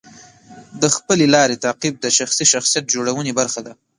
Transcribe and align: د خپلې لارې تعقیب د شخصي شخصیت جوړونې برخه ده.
د 0.81 0.83
خپلې 0.95 1.25
لارې 1.35 1.61
تعقیب 1.65 1.95
د 1.99 2.05
شخصي 2.17 2.45
شخصیت 2.53 2.85
جوړونې 2.93 3.31
برخه 3.39 3.59
ده. 3.65 3.73